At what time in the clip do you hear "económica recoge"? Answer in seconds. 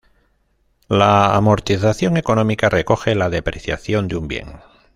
2.17-3.13